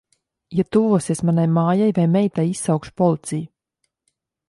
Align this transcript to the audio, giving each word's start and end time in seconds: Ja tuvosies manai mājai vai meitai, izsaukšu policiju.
Ja 0.59 0.63
tuvosies 0.75 1.21
manai 1.29 1.45
mājai 1.59 1.91
vai 2.01 2.07
meitai, 2.17 2.49
izsaukšu 2.57 2.97
policiju. 3.03 3.49